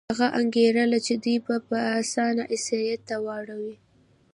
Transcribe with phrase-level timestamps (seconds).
[0.09, 3.75] هغه انګېرله چې دوی به په اسانه عیسایت ته واوړي.